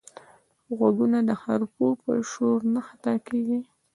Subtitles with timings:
[0.77, 3.59] غوږونه د حرفو په شور نه خطا کېږي